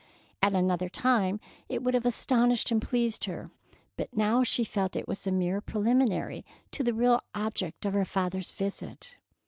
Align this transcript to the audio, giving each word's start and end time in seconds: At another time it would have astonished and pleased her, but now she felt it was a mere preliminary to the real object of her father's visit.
At 0.41 0.55
another 0.55 0.89
time 0.89 1.39
it 1.69 1.83
would 1.83 1.93
have 1.93 2.07
astonished 2.07 2.71
and 2.71 2.81
pleased 2.81 3.25
her, 3.25 3.51
but 3.97 4.09
now 4.17 4.43
she 4.43 4.63
felt 4.63 4.95
it 4.95 5.07
was 5.07 5.27
a 5.27 5.31
mere 5.31 5.61
preliminary 5.61 6.43
to 6.71 6.83
the 6.83 6.91
real 6.95 7.21
object 7.35 7.85
of 7.85 7.93
her 7.93 8.03
father's 8.03 8.51
visit. 8.51 9.17